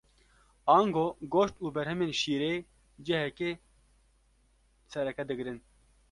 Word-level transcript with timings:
Ango 0.77 1.03
goşt 1.33 1.55
û 1.65 1.67
berhemên 1.75 2.11
şîrê 2.21 2.53
cihekê 3.05 3.51
sereke 4.93 5.23
digirin. 5.29 5.57